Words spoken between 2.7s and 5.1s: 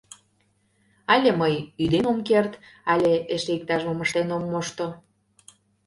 але эше иктаж-мом ыштен ом мошто?